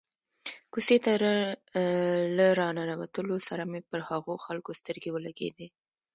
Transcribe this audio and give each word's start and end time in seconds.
کوڅې 0.73 0.97
ته 1.05 1.11
له 2.37 2.45
را 2.59 2.67
ننوتلو 2.77 3.37
سره 3.47 3.63
مې 3.71 3.79
پر 3.89 3.99
هغو 4.09 4.33
خلکو 4.45 4.71
سترګې 4.81 5.09
ولګېدې. 5.13 5.67